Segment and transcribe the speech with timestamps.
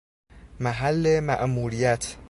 [0.59, 2.15] محل مأموریت